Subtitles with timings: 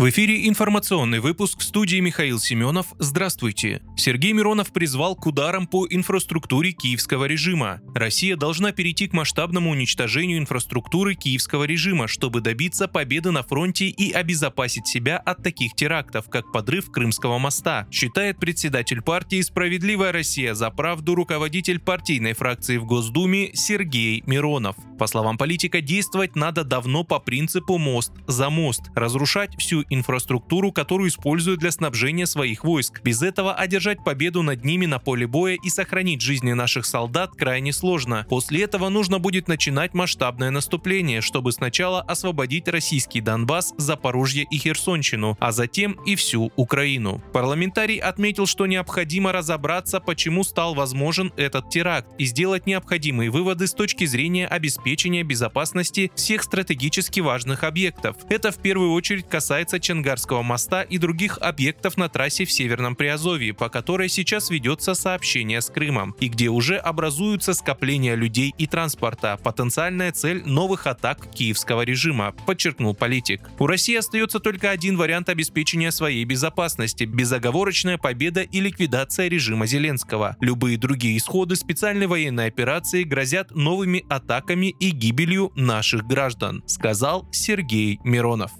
[0.00, 2.86] В эфире информационный выпуск студии Михаил Семенов.
[2.98, 3.82] Здравствуйте.
[3.98, 7.82] Сергей Миронов призвал к ударам по инфраструктуре киевского режима.
[7.94, 14.10] Россия должна перейти к масштабному уничтожению инфраструктуры киевского режима, чтобы добиться победы на фронте и
[14.10, 20.70] обезопасить себя от таких терактов, как подрыв Крымского моста, считает председатель партии «Справедливая Россия за
[20.70, 24.76] правду» руководитель партийной фракции в Госдуме Сергей Миронов.
[25.00, 31.08] По словам политика, действовать надо давно по принципу «мост за мост», разрушать всю инфраструктуру, которую
[31.08, 33.00] используют для снабжения своих войск.
[33.02, 37.72] Без этого одержать победу над ними на поле боя и сохранить жизни наших солдат крайне
[37.72, 38.26] сложно.
[38.28, 45.38] После этого нужно будет начинать масштабное наступление, чтобы сначала освободить российский Донбасс, Запорожье и Херсонщину,
[45.40, 47.22] а затем и всю Украину.
[47.32, 53.72] Парламентарий отметил, что необходимо разобраться, почему стал возможен этот теракт и сделать необходимые выводы с
[53.72, 54.89] точки зрения обеспечения
[55.22, 58.16] безопасности всех стратегически важных объектов.
[58.28, 63.54] Это в первую очередь касается Чангарского моста и других объектов на трассе в Северном Приазовье,
[63.54, 69.38] по которой сейчас ведется сообщение с Крымом, и где уже образуются скопления людей и транспорта,
[69.42, 73.50] потенциальная цель новых атак киевского режима, подчеркнул политик.
[73.58, 80.36] У России остается только один вариант обеспечения своей безопасности– безоговорочная победа и ликвидация режима Зеленского.
[80.40, 88.00] Любые другие исходы специальной военной операции грозят новыми атаками и гибелью наших граждан, сказал Сергей
[88.02, 88.50] Миронов.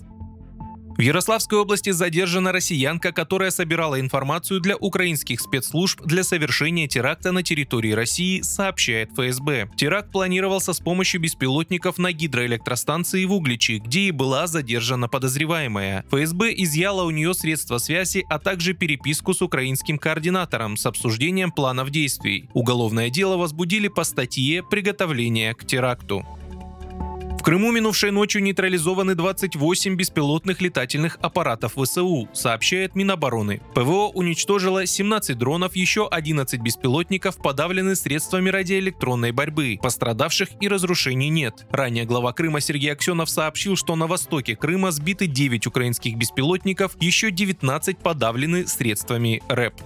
[1.01, 7.43] В Ярославской области задержана россиянка, которая собирала информацию для украинских спецслужб для совершения теракта на
[7.43, 9.71] территории России, сообщает ФСБ.
[9.77, 16.05] Теракт планировался с помощью беспилотников на гидроэлектростанции в Угличи, где и была задержана подозреваемая.
[16.11, 21.89] ФСБ изъяла у нее средства связи, а также переписку с украинским координатором с обсуждением планов
[21.89, 22.51] действий.
[22.53, 26.27] Уголовное дело возбудили по статье «Приготовление к теракту».
[27.41, 33.63] В Крыму минувшей ночью нейтрализованы 28 беспилотных летательных аппаратов ВСУ, сообщает Минобороны.
[33.75, 39.79] ПВО уничтожило 17 дронов, еще 11 беспилотников подавлены средствами радиоэлектронной борьбы.
[39.81, 41.67] Пострадавших и разрушений нет.
[41.71, 47.31] Ранее глава Крыма Сергей Аксенов сообщил, что на востоке Крыма сбиты 9 украинских беспилотников, еще
[47.31, 49.81] 19 подавлены средствами РЭП.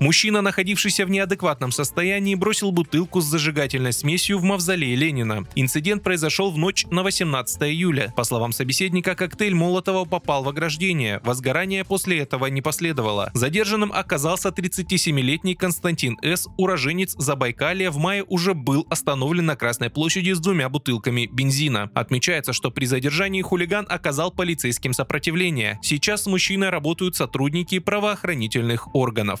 [0.00, 5.46] Мужчина, находившийся в неадекватном состоянии, бросил бутылку с зажигательной смесью в мавзолее Ленина.
[5.54, 8.12] Инцидент произошел в ночь на 18 июля.
[8.16, 11.20] По словам собеседника, коктейль Молотова попал в ограждение.
[11.24, 13.30] Возгорание после этого не последовало.
[13.34, 20.32] Задержанным оказался 37-летний Константин С., уроженец Забайкалия, в мае уже был остановлен на Красной площади
[20.32, 21.90] с двумя бутылками бензина.
[21.94, 25.78] Отмечается, что при задержании хулиган оказал полицейским сопротивление.
[25.82, 29.40] Сейчас с мужчиной работают сотрудники правоохранительных органов.